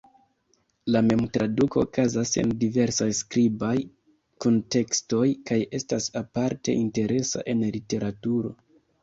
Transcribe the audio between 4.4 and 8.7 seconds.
kuntekstoj kaj estas aparte interesa en literaturo.